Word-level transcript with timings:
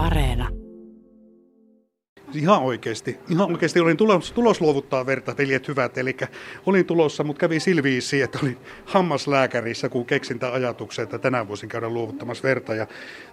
Areena. 0.00 0.48
Ihan 2.34 2.62
oikeasti. 2.62 3.18
Ihan 3.30 3.50
oikeasti 3.50 3.80
olin 3.80 3.96
tulos, 3.96 4.32
tulos 4.32 4.60
luovuttaa 4.60 5.06
verta, 5.06 5.36
veljet 5.38 5.68
hyvät. 5.68 5.98
Eli 5.98 6.16
olin 6.66 6.86
tulossa, 6.86 7.24
mutta 7.24 7.40
kävi 7.40 7.60
silviisi, 7.60 8.22
että 8.22 8.38
olin 8.42 8.56
hammaslääkärissä, 8.84 9.88
kun 9.88 10.06
keksin 10.06 10.38
tämän 10.38 10.54
ajatuksen, 10.54 11.02
että 11.02 11.18
tänään 11.18 11.48
voisin 11.48 11.68
käydä 11.68 11.88
luovuttamassa 11.88 12.42
verta. 12.42 12.74
Ja 12.74 12.86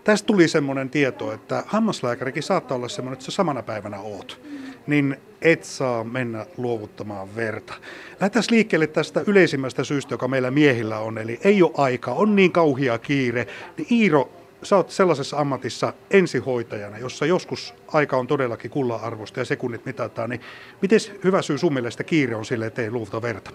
tästä 0.04 0.26
tuli 0.26 0.48
semmoinen 0.48 0.90
tieto, 0.90 1.34
että 1.34 1.64
hammaslääkärikin 1.68 2.44
saattaa 2.44 2.78
olla 2.78 2.88
semmoinen, 2.88 3.14
että 3.14 3.26
sä 3.26 3.32
samana 3.32 3.64
päivänä 3.64 4.00
oot. 4.00 4.42
Niin 4.88 5.18
et 5.42 5.64
saa 5.64 6.04
mennä 6.04 6.46
luovuttamaan 6.58 7.36
verta. 7.36 7.74
Lähdetään 8.20 8.46
liikkeelle 8.52 8.88
tästä 8.88 9.24
yleisimmästä 9.28 9.84
syystä, 9.84 10.14
joka 10.14 10.28
meillä 10.28 10.52
miehillä 10.52 11.00
on, 11.00 11.18
eli 11.18 11.40
ei 11.44 11.64
ole 11.64 11.72
aika, 11.78 12.12
on 12.12 12.36
niin 12.36 12.52
kauhia 12.52 12.98
kiire. 12.98 13.48
Niin 13.78 13.88
Iiro, 13.92 14.32
sä 14.64 14.76
oot 14.76 14.90
sellaisessa 14.90 15.38
ammatissa 15.38 15.94
ensihoitajana, 16.12 16.98
jossa 16.98 17.26
joskus 17.26 17.74
aika 17.88 18.18
on 18.18 18.28
todellakin 18.28 18.72
kullan-arvosta 18.72 19.40
ja 19.40 19.46
sekunnit 19.46 19.86
mitataan, 19.86 20.30
niin 20.30 20.42
miten 20.82 21.00
hyvä 21.24 21.42
syy 21.42 21.58
sun 21.58 21.74
mielestä 21.74 22.04
kiire 22.04 22.36
on 22.36 22.46
sille, 22.46 22.66
että 22.66 22.82
ei 22.82 22.92
luovuta 22.92 23.22
verta? 23.22 23.52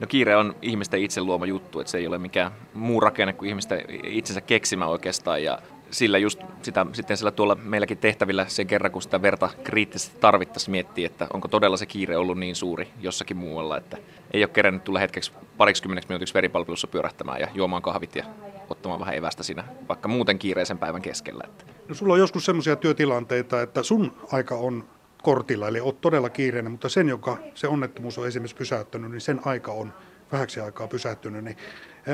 No 0.00 0.06
kiire 0.06 0.36
on 0.36 0.56
ihmisten 0.62 1.02
itse 1.02 1.20
luoma 1.20 1.46
juttu, 1.46 1.80
että 1.80 1.90
se 1.90 1.98
ei 1.98 2.06
ole 2.06 2.18
mikään 2.18 2.52
muu 2.74 3.00
rakenne 3.00 3.32
kuin 3.32 3.48
ihmisten 3.48 3.84
itsensä 4.04 4.40
keksimä 4.40 4.86
oikeastaan 4.86 5.44
ja 5.44 5.58
sillä 5.90 6.18
just 6.18 6.40
sitä, 6.62 6.86
sitten 6.92 7.16
sillä 7.16 7.30
tuolla 7.30 7.54
meilläkin 7.54 7.98
tehtävillä 7.98 8.46
sen 8.48 8.66
kerran, 8.66 8.92
kun 8.92 9.02
sitä 9.02 9.22
verta 9.22 9.48
kriittisesti 9.64 10.18
tarvittaisiin 10.20 10.70
miettiä, 10.70 11.06
että 11.06 11.26
onko 11.32 11.48
todella 11.48 11.76
se 11.76 11.86
kiire 11.86 12.16
ollut 12.16 12.38
niin 12.38 12.56
suuri 12.56 12.88
jossakin 13.00 13.36
muualla, 13.36 13.76
että 13.76 13.96
ei 14.32 14.44
ole 14.44 14.50
kerännyt 14.50 14.84
tulla 14.84 14.98
hetkeksi 14.98 15.32
parikymmeneksi 15.56 16.08
minuutiksi 16.08 16.34
veripalvelussa 16.34 16.86
pyörähtämään 16.86 17.40
ja 17.40 17.48
juomaan 17.54 17.82
kahvit 17.82 18.16
ja 18.16 18.24
ottamaan 18.72 19.00
vähän 19.00 19.14
evästä 19.14 19.42
siinä, 19.42 19.64
vaikka 19.88 20.08
muuten 20.08 20.38
kiireisen 20.38 20.78
päivän 20.78 21.02
keskellä. 21.02 21.44
No 21.88 21.94
sulla 21.94 22.12
on 22.12 22.18
joskus 22.18 22.44
sellaisia 22.44 22.76
työtilanteita, 22.76 23.62
että 23.62 23.82
sun 23.82 24.12
aika 24.32 24.54
on 24.54 24.84
kortilla, 25.22 25.68
eli 25.68 25.80
oot 25.80 26.00
todella 26.00 26.30
kiireinen, 26.30 26.72
mutta 26.72 26.88
sen, 26.88 27.08
joka 27.08 27.38
se 27.54 27.68
onnettomuus 27.68 28.18
on 28.18 28.26
esimerkiksi 28.26 28.56
pysäyttänyt, 28.56 29.10
niin 29.10 29.20
sen 29.20 29.40
aika 29.44 29.72
on 29.72 29.92
vähäksi 30.32 30.60
aikaa 30.60 30.88
pysähtynyt. 30.88 31.44
Niin, 31.44 31.56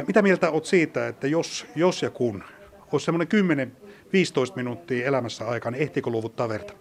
mitä 0.06 0.22
mieltä 0.22 0.50
oot 0.50 0.66
siitä, 0.66 1.08
että 1.08 1.26
jos, 1.26 1.66
jos 1.76 2.02
ja 2.02 2.10
kun 2.10 2.44
olisi 2.92 3.04
semmoinen 3.04 3.28
10-15 4.52 4.56
minuuttia 4.56 5.06
elämässä 5.06 5.48
aikaa, 5.48 5.70
niin 5.70 5.82
ehtiikö 5.82 6.10
luovuttaa 6.10 6.48
verta? 6.48 6.72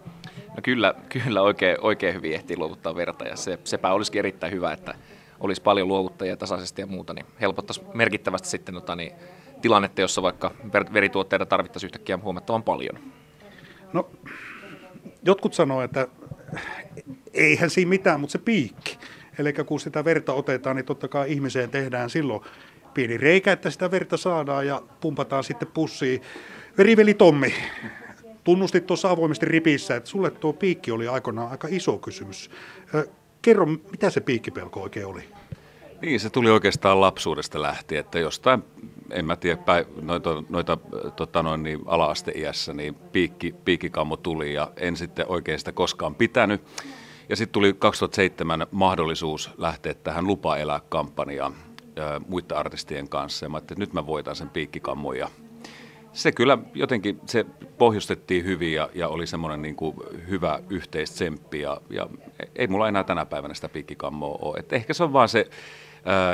No 0.48 0.62
kyllä, 0.62 0.94
kyllä 1.08 1.42
oikein, 1.42 1.76
oikein 1.80 2.14
hyvin 2.14 2.34
ehtii 2.34 2.56
luovuttaa 2.56 2.94
verta 2.94 3.24
ja 3.24 3.36
se, 3.36 3.58
sepä 3.64 3.92
olisikin 3.92 4.18
erittäin 4.18 4.52
hyvä, 4.52 4.72
että 4.72 4.94
olisi 5.40 5.62
paljon 5.62 5.88
luovuttajia 5.88 6.36
tasaisesti 6.36 6.82
ja 6.82 6.86
muuta, 6.86 7.14
niin 7.14 7.26
helpottaisi 7.40 7.82
merkittävästi 7.94 8.48
sitten 8.48 8.74
tota, 8.74 8.96
niin, 8.96 9.12
tilannetta, 9.60 10.00
jossa 10.00 10.22
vaikka 10.22 10.50
verituotteita 10.92 11.46
tarvittaisiin 11.46 11.88
yhtäkkiä 11.88 12.18
huomattavan 12.22 12.62
paljon. 12.62 12.98
No, 13.92 14.10
jotkut 15.22 15.54
sanoo, 15.54 15.82
että 15.82 16.08
eihän 17.34 17.70
siinä 17.70 17.88
mitään, 17.88 18.20
mutta 18.20 18.32
se 18.32 18.38
piikki. 18.38 18.98
Eli 19.38 19.52
kun 19.52 19.80
sitä 19.80 20.04
verta 20.04 20.32
otetaan, 20.32 20.76
niin 20.76 20.86
totta 20.86 21.08
kai 21.08 21.32
ihmiseen 21.32 21.70
tehdään 21.70 22.10
silloin 22.10 22.42
pieni 22.94 23.16
reikä, 23.16 23.52
että 23.52 23.70
sitä 23.70 23.90
verta 23.90 24.16
saadaan 24.16 24.66
ja 24.66 24.82
pumpataan 25.00 25.44
sitten 25.44 25.68
pussiin. 25.74 26.22
Veriveli 26.78 27.14
Tommi, 27.14 27.54
tunnustit 28.44 28.86
tuossa 28.86 29.10
avoimesti 29.10 29.46
ripissä, 29.46 29.96
että 29.96 30.10
sulle 30.10 30.30
tuo 30.30 30.52
piikki 30.52 30.90
oli 30.90 31.08
aikoinaan 31.08 31.50
aika 31.50 31.68
iso 31.70 31.98
kysymys. 31.98 32.50
Kerro, 33.42 33.66
mitä 33.66 34.10
se 34.10 34.20
piikkipelko 34.20 34.82
oikein 34.82 35.06
oli? 35.06 35.22
Niin, 36.02 36.20
se 36.20 36.30
tuli 36.30 36.50
oikeastaan 36.50 37.00
lapsuudesta 37.00 37.62
lähtien, 37.62 38.00
että 38.00 38.18
jostain, 38.18 38.64
en 39.10 39.24
mä 39.24 39.36
tiedä, 39.36 39.62
noita, 40.02 40.42
noita 40.48 40.78
tota 41.16 41.42
noin, 41.42 41.62
niin 41.62 41.80
ala-asteiässä, 41.86 42.74
niin 42.74 42.94
piikki, 42.94 43.54
piikkikammo 43.64 44.16
tuli 44.16 44.54
ja 44.54 44.70
en 44.76 44.96
sitten 44.96 45.26
oikein 45.28 45.58
sitä 45.58 45.72
koskaan 45.72 46.14
pitänyt. 46.14 46.62
Ja 47.28 47.36
sitten 47.36 47.52
tuli 47.52 47.72
2007 47.78 48.66
mahdollisuus 48.70 49.50
lähteä 49.56 49.94
tähän 49.94 50.26
Lupa 50.26 50.56
elää 50.56 50.80
kampanjaan 50.88 51.54
muiden 52.28 52.56
artistien 52.56 53.08
kanssa. 53.08 53.46
Ja 53.46 53.50
mä 53.50 53.58
että 53.58 53.74
nyt 53.78 53.92
mä 53.92 54.06
voitan 54.06 54.36
sen 54.36 54.50
piikkikammon 54.50 55.18
ja 55.18 55.28
se 56.12 56.32
kyllä 56.32 56.58
jotenkin, 56.74 57.20
se 57.26 57.46
pohjustettiin 57.78 58.44
hyvin 58.44 58.72
ja, 58.72 58.88
ja 58.94 59.08
oli 59.08 59.26
semmoinen 59.26 59.62
niin 59.62 59.76
kuin 59.76 59.96
hyvä 60.28 60.60
yhteistsemppi 60.70 61.60
ja, 61.60 61.80
ja 61.90 62.08
ei 62.56 62.66
mulla 62.66 62.88
enää 62.88 63.04
tänä 63.04 63.26
päivänä 63.26 63.54
sitä 63.54 63.68
piikkikammoa 63.68 64.38
ole. 64.42 64.58
Et 64.58 64.72
ehkä 64.72 64.94
se 64.94 65.04
on 65.04 65.12
vaan 65.12 65.28
se, 65.28 65.50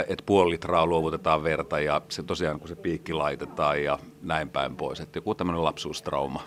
että 0.09 0.23
puoli 0.27 0.51
litraa 0.51 0.87
luovutetaan 0.87 1.43
verta 1.43 1.81
ja 1.81 2.01
se 2.09 2.23
tosiaan 2.23 2.59
kun 2.59 2.69
se 2.69 2.77
piikki 2.77 3.13
laitetaan 3.13 3.85
ja 3.85 3.99
näin 4.23 4.49
päin 4.49 4.77
pois. 4.77 5.01
Että 5.01 5.19
joku 5.19 5.35
tämmöinen 5.35 5.65
lapsuustrauma. 5.65 6.43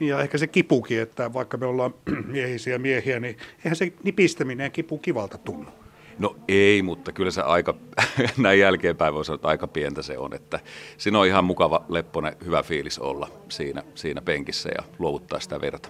Niin 0.00 0.08
ja 0.08 0.20
ehkä 0.20 0.38
se 0.38 0.46
kipukin, 0.46 1.00
että 1.00 1.32
vaikka 1.32 1.56
me 1.56 1.66
ollaan 1.66 1.94
miehisiä 2.32 2.78
miehiä, 2.78 3.20
niin 3.20 3.36
eihän 3.64 3.76
se 3.76 3.92
nipistäminen 4.02 4.64
ja 4.64 4.70
kipu 4.70 4.98
kivalta 4.98 5.38
tunnu. 5.38 5.70
No 6.18 6.36
ei, 6.48 6.82
mutta 6.82 7.12
kyllä 7.12 7.30
se 7.30 7.40
aika, 7.40 7.74
näin 8.38 8.58
jälkeenpäin 8.58 9.14
voi 9.14 9.24
sanoa, 9.24 9.34
että 9.34 9.48
aika 9.48 9.66
pientä 9.66 10.02
se 10.02 10.18
on. 10.18 10.34
Että 10.34 10.60
siinä 10.96 11.18
on 11.18 11.26
ihan 11.26 11.44
mukava, 11.44 11.84
lepponen, 11.88 12.36
hyvä 12.44 12.62
fiilis 12.62 12.98
olla 12.98 13.30
siinä, 13.48 13.82
siinä 13.94 14.22
penkissä 14.22 14.68
ja 14.78 14.84
luovuttaa 14.98 15.40
sitä 15.40 15.60
verta. 15.60 15.88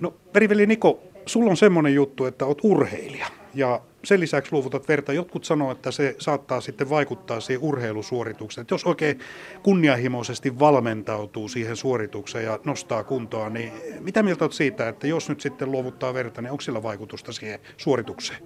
No 0.00 0.14
periveli 0.32 0.66
Niko, 0.66 1.02
sulla 1.26 1.50
on 1.50 1.56
semmoinen 1.56 1.94
juttu, 1.94 2.24
että 2.24 2.46
olet 2.46 2.58
urheilija 2.62 3.26
ja 3.56 3.80
sen 4.04 4.20
lisäksi 4.20 4.52
luovutat 4.52 4.88
verta. 4.88 5.12
Jotkut 5.12 5.44
sanoo, 5.44 5.72
että 5.72 5.90
se 5.90 6.16
saattaa 6.18 6.60
sitten 6.60 6.90
vaikuttaa 6.90 7.40
siihen 7.40 7.62
urheilusuoritukseen. 7.62 8.62
Että 8.62 8.74
jos 8.74 8.84
oikein 8.84 9.20
kunnianhimoisesti 9.62 10.58
valmentautuu 10.58 11.48
siihen 11.48 11.76
suoritukseen 11.76 12.44
ja 12.44 12.58
nostaa 12.64 13.04
kuntoa, 13.04 13.50
niin 13.50 13.72
mitä 14.00 14.22
mieltä 14.22 14.44
olet 14.44 14.52
siitä, 14.52 14.88
että 14.88 15.06
jos 15.06 15.28
nyt 15.28 15.40
sitten 15.40 15.72
luovuttaa 15.72 16.14
verta, 16.14 16.42
niin 16.42 16.50
onko 16.50 16.60
sillä 16.60 16.82
vaikutusta 16.82 17.32
siihen 17.32 17.60
suoritukseen? 17.76 18.42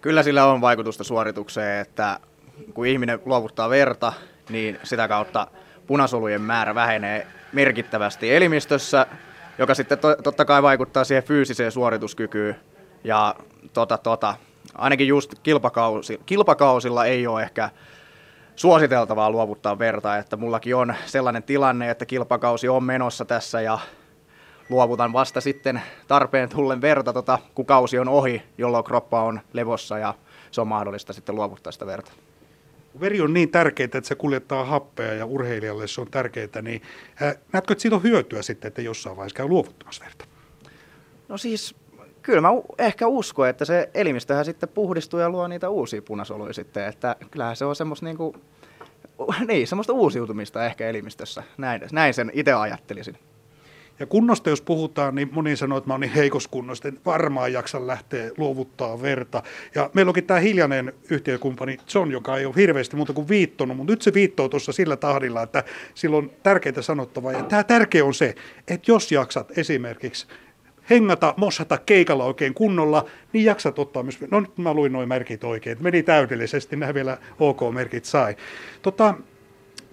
Kyllä 0.00 0.22
sillä 0.22 0.46
on 0.46 0.60
vaikutusta 0.60 1.04
suoritukseen, 1.04 1.80
että 1.80 2.20
kun 2.74 2.86
ihminen 2.86 3.18
luovuttaa 3.24 3.70
verta, 3.70 4.12
niin 4.50 4.78
sitä 4.82 5.08
kautta 5.08 5.46
punasolujen 5.86 6.40
määrä 6.40 6.74
vähenee 6.74 7.26
merkittävästi 7.52 8.34
elimistössä, 8.34 9.06
joka 9.58 9.74
sitten 9.74 9.98
to, 9.98 10.14
totta 10.14 10.44
kai 10.44 10.62
vaikuttaa 10.62 11.04
siihen 11.04 11.24
fyysiseen 11.24 11.72
suorituskykyyn. 11.72 12.56
Ja 13.04 13.34
tota, 13.72 13.98
tota, 13.98 14.34
ainakin 14.74 15.08
just 15.08 15.34
kilpakausi, 15.42 16.20
kilpakausilla 16.26 17.04
ei 17.04 17.26
ole 17.26 17.42
ehkä 17.42 17.70
suositeltavaa 18.56 19.30
luovuttaa 19.30 19.78
verta, 19.78 20.16
että 20.16 20.36
mullakin 20.36 20.76
on 20.76 20.94
sellainen 21.06 21.42
tilanne, 21.42 21.90
että 21.90 22.06
kilpakausi 22.06 22.68
on 22.68 22.84
menossa 22.84 23.24
tässä 23.24 23.60
ja 23.60 23.78
luovutan 24.68 25.12
vasta 25.12 25.40
sitten 25.40 25.82
tarpeen 26.08 26.48
tullen 26.48 26.80
verta, 26.80 27.12
tota, 27.12 27.38
kun 27.54 27.66
kausi 27.66 27.98
on 27.98 28.08
ohi, 28.08 28.42
jolloin 28.58 28.84
kroppa 28.84 29.22
on 29.22 29.40
levossa 29.52 29.98
ja 29.98 30.14
se 30.50 30.60
on 30.60 30.68
mahdollista 30.68 31.12
sitten 31.12 31.34
luovuttaa 31.34 31.72
sitä 31.72 31.86
verta. 31.86 32.12
Veri 33.00 33.20
on 33.20 33.32
niin 33.32 33.50
tärkeää, 33.50 33.84
että 33.84 34.00
se 34.02 34.14
kuljettaa 34.14 34.64
happea 34.64 35.14
ja 35.14 35.26
urheilijalle 35.26 35.86
se 35.86 36.00
on 36.00 36.10
tärkeää, 36.10 36.62
niin 36.62 36.82
ää, 37.20 37.34
näetkö, 37.52 37.72
että 37.72 37.82
siitä 37.82 37.96
on 37.96 38.02
hyötyä 38.02 38.42
sitten, 38.42 38.68
että 38.68 38.82
jossain 38.82 39.16
vaiheessa 39.16 39.36
käy 39.36 39.48
luovuttamassa 39.48 40.04
verta? 40.04 40.24
No 41.28 41.38
siis 41.38 41.74
kyllä 42.22 42.40
mä 42.40 42.48
ehkä 42.78 43.06
uskon, 43.06 43.48
että 43.48 43.64
se 43.64 43.90
elimistöhän 43.94 44.44
sitten 44.44 44.68
puhdistuu 44.68 45.20
ja 45.20 45.30
luo 45.30 45.48
niitä 45.48 45.68
uusia 45.68 46.02
punasoluja 46.02 46.52
sitten, 46.52 46.86
että 46.86 47.16
kyllähän 47.30 47.56
se 47.56 47.64
on 47.64 47.76
semmoista 47.76 48.06
niinku, 48.06 48.36
niin, 49.48 49.66
semmoista 49.66 49.92
uusiutumista 49.92 50.66
ehkä 50.66 50.88
elimistössä. 50.88 51.42
Näin, 51.58 51.82
näin 51.92 52.14
sen 52.14 52.30
itse 52.34 52.52
ajattelisin. 52.52 53.18
Ja 54.00 54.06
kunnosta 54.06 54.50
jos 54.50 54.62
puhutaan, 54.62 55.14
niin 55.14 55.28
moni 55.32 55.56
sanoo, 55.56 55.78
että 55.78 55.88
mä 55.88 55.94
oon 55.94 56.00
niin 56.00 56.12
heikossa 56.12 56.48
kunnosta, 56.48 56.88
että 56.88 57.00
varmaan 57.06 57.52
jaksa 57.52 57.86
lähteä 57.86 58.30
luovuttaa 58.38 59.02
verta. 59.02 59.42
Ja 59.74 59.90
meillä 59.94 60.10
onkin 60.10 60.24
tämä 60.24 60.40
hiljainen 60.40 60.92
yhtiökumppani 61.10 61.76
John, 61.94 62.10
joka 62.10 62.36
ei 62.36 62.46
ole 62.46 62.54
hirveästi 62.56 62.96
muuta 62.96 63.12
kuin 63.12 63.28
viittonut, 63.28 63.76
mutta 63.76 63.92
nyt 63.92 64.02
se 64.02 64.14
viittoo 64.14 64.48
tuossa 64.48 64.72
sillä 64.72 64.96
tahdilla, 64.96 65.42
että 65.42 65.64
sillä 65.94 66.16
on 66.16 66.30
tärkeää 66.42 66.82
sanottavaa. 66.82 67.32
Ja 67.32 67.42
tämä 67.42 67.64
tärkeä 67.64 68.04
on 68.04 68.14
se, 68.14 68.34
että 68.68 68.92
jos 68.92 69.12
jaksat 69.12 69.58
esimerkiksi 69.58 70.26
hengata, 70.90 71.34
mossata 71.36 71.78
keikalla 71.78 72.24
oikein 72.24 72.54
kunnolla, 72.54 73.04
niin 73.32 73.44
jaksat 73.44 73.78
ottaa 73.78 74.02
myös, 74.02 74.20
no 74.30 74.40
nyt 74.40 74.58
mä 74.58 74.74
luin 74.74 74.92
noin 74.92 75.08
merkit 75.08 75.44
oikein, 75.44 75.78
meni 75.80 76.02
täydellisesti, 76.02 76.76
nämä 76.76 76.94
vielä 76.94 77.18
OK-merkit 77.38 78.04
sai. 78.04 78.36
Tota, 78.82 79.14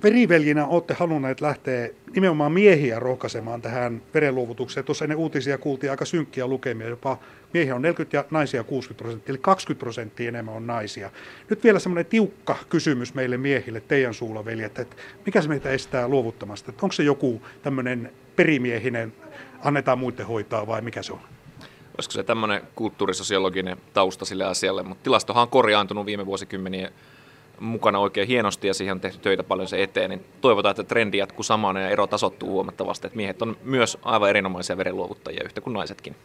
veriveljinä 0.03 0.67
olette 0.67 0.93
halunneet 0.93 1.41
lähteä 1.41 1.89
nimenomaan 2.15 2.51
miehiä 2.51 2.99
rohkaisemaan 2.99 3.61
tähän 3.61 4.01
verenluovutukseen. 4.13 4.85
Tuossa 4.85 5.05
ennen 5.05 5.17
uutisia 5.17 5.57
kuultiin 5.57 5.91
aika 5.91 6.05
synkkiä 6.05 6.47
lukemia, 6.47 6.87
jopa 6.87 7.17
miehiä 7.53 7.75
on 7.75 7.81
40 7.81 8.17
ja 8.17 8.25
naisia 8.31 8.63
60 8.63 9.03
prosenttia, 9.03 9.31
eli 9.31 9.39
20 9.41 9.79
prosenttia 9.79 10.27
enemmän 10.27 10.55
on 10.55 10.67
naisia. 10.67 11.11
Nyt 11.49 11.63
vielä 11.63 11.79
semmoinen 11.79 12.05
tiukka 12.05 12.55
kysymys 12.69 13.13
meille 13.13 13.37
miehille, 13.37 13.81
teidän 13.81 14.13
suulla 14.13 14.45
veljet, 14.45 14.79
että 14.79 14.95
mikä 15.25 15.41
se 15.41 15.49
meitä 15.49 15.69
estää 15.69 16.07
luovuttamasta? 16.07 16.71
Että 16.71 16.85
onko 16.85 16.93
se 16.93 17.03
joku 17.03 17.41
tämmöinen 17.61 18.11
perimiehinen, 18.35 19.13
annetaan 19.63 19.99
muiden 19.99 20.25
hoitaa 20.25 20.67
vai 20.67 20.81
mikä 20.81 21.03
se 21.03 21.13
on? 21.13 21.19
Olisiko 21.97 22.11
se 22.11 22.23
tämmöinen 22.23 22.61
kulttuurisosiologinen 22.75 23.77
tausta 23.93 24.25
sille 24.25 24.45
asialle, 24.45 24.83
mutta 24.83 25.03
tilastohan 25.03 25.41
on 25.41 25.49
korjaantunut 25.49 26.05
viime 26.05 26.25
vuosikymmenien 26.25 26.91
mukana 27.59 27.99
oikein 27.99 28.27
hienosti 28.27 28.67
ja 28.67 28.73
siihen 28.73 28.91
on 28.91 29.01
tehty 29.01 29.19
töitä 29.19 29.43
paljon 29.43 29.67
se 29.67 29.83
eteen, 29.83 30.09
niin 30.09 30.25
toivotaan, 30.41 30.71
että 30.71 30.83
trendi 30.83 31.17
jatkuu 31.17 31.43
samana 31.43 31.79
ja 31.79 31.89
ero 31.89 32.07
tasottuu 32.07 32.49
huomattavasti, 32.49 33.07
että 33.07 33.17
miehet 33.17 33.41
on 33.41 33.57
myös 33.63 33.97
aivan 34.01 34.29
erinomaisia 34.29 34.77
verenluovuttajia 34.77 35.43
yhtä 35.45 35.61
kuin 35.61 35.73
naisetkin. 35.73 36.15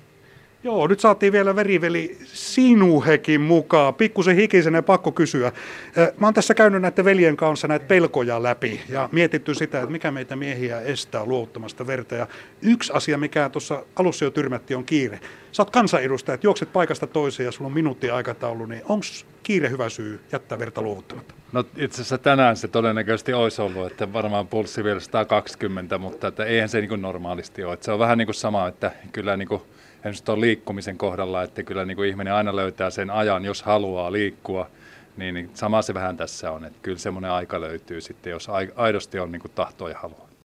Joo, 0.64 0.86
nyt 0.86 1.00
saatiin 1.00 1.32
vielä 1.32 1.56
veriveli 1.56 2.18
Sinuhekin 2.24 3.40
mukaan. 3.40 3.94
Pikkusen 3.94 4.36
hikisenä 4.36 4.82
pakko 4.82 5.12
kysyä. 5.12 5.52
Mä 6.18 6.26
oon 6.26 6.34
tässä 6.34 6.54
käynyt 6.54 6.82
näiden 6.82 7.04
veljen 7.04 7.36
kanssa 7.36 7.68
näitä 7.68 7.86
pelkoja 7.86 8.42
läpi 8.42 8.80
ja 8.88 9.08
mietitty 9.12 9.54
sitä, 9.54 9.78
että 9.78 9.92
mikä 9.92 10.10
meitä 10.10 10.36
miehiä 10.36 10.80
estää 10.80 11.24
luovuttamasta 11.24 11.86
verta. 11.86 12.14
Ja 12.14 12.26
yksi 12.62 12.92
asia, 12.92 13.18
mikä 13.18 13.48
tuossa 13.48 13.84
alussa 13.96 14.24
jo 14.24 14.30
tyrmätti, 14.30 14.74
on 14.74 14.84
kiire. 14.84 15.20
Sä 15.52 15.62
oot 15.62 15.70
kansanedustaja, 15.70 16.34
että 16.34 16.46
juokset 16.46 16.72
paikasta 16.72 17.06
toiseen 17.06 17.44
ja 17.44 17.52
sulla 17.52 17.66
on 17.66 17.74
minuutti 17.74 18.10
aikataulu, 18.10 18.66
niin 18.66 18.82
onko 18.88 19.06
kiire 19.42 19.70
hyvä 19.70 19.88
syy 19.88 20.20
jättää 20.32 20.58
verta 20.58 20.82
luovuttamatta? 20.82 21.34
No 21.52 21.64
itse 21.76 21.94
asiassa 21.94 22.18
tänään 22.18 22.56
se 22.56 22.68
todennäköisesti 22.68 23.32
olisi 23.32 23.62
ollut, 23.62 23.86
että 23.86 24.12
varmaan 24.12 24.46
pulssi 24.46 24.84
vielä 24.84 25.00
120, 25.00 25.98
mutta 25.98 26.28
että 26.28 26.44
eihän 26.44 26.68
se 26.68 26.80
niin 26.80 27.02
normaalisti 27.02 27.64
ole. 27.64 27.74
Että 27.74 27.84
se 27.84 27.92
on 27.92 27.98
vähän 27.98 28.18
niin 28.18 28.26
kuin 28.26 28.34
sama, 28.34 28.68
että 28.68 28.92
kyllä 29.12 29.36
niin 29.36 29.48
kuin 29.48 29.62
esimerkiksi 30.04 30.24
tuon 30.24 30.40
liikkumisen 30.40 30.98
kohdalla, 30.98 31.42
että 31.42 31.62
kyllä 31.62 31.84
niin 31.84 31.96
kuin 31.96 32.08
ihminen 32.08 32.34
aina 32.34 32.56
löytää 32.56 32.90
sen 32.90 33.10
ajan, 33.10 33.44
jos 33.44 33.62
haluaa 33.62 34.12
liikkua, 34.12 34.70
niin, 35.16 35.34
niin 35.34 35.50
sama 35.54 35.82
se 35.82 35.94
vähän 35.94 36.16
tässä 36.16 36.50
on, 36.50 36.64
että 36.64 36.78
kyllä 36.82 36.98
semmoinen 36.98 37.30
aika 37.30 37.60
löytyy 37.60 38.00
sitten, 38.00 38.30
jos 38.30 38.48
aidosti 38.76 39.18
on 39.18 39.32
niin 39.32 39.40
kuin 39.40 39.52
tahtoa 39.54 39.90
ja 39.90 39.98
halua. 39.98 40.23